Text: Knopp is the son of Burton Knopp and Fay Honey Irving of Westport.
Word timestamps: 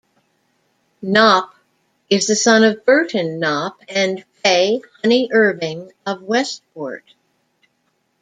Knopp 1.03 1.51
is 2.09 2.25
the 2.25 2.35
son 2.35 2.63
of 2.63 2.83
Burton 2.85 3.39
Knopp 3.39 3.83
and 3.87 4.25
Fay 4.43 4.81
Honey 5.03 5.29
Irving 5.31 5.91
of 6.07 6.23
Westport. 6.23 7.13